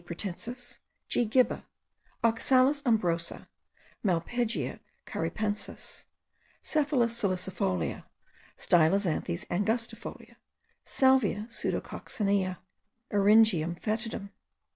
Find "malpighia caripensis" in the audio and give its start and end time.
4.03-6.05